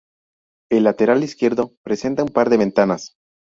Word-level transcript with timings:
El 0.71 0.85
lateral 0.85 1.23
izquierdo 1.23 1.75
presenta 1.83 2.23
un 2.23 2.29
par 2.29 2.49
de 2.49 2.57
ventanas. 2.57 3.13